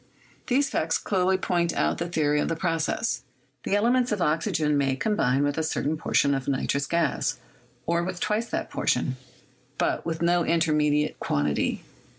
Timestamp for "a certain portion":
5.59-6.33